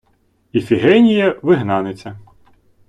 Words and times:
Іфігенія-— 0.51 1.31
вигнаниця 1.41 2.17